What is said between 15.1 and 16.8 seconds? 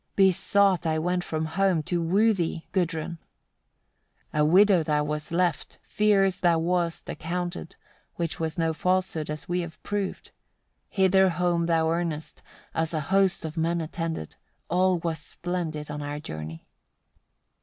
splendid on our journey.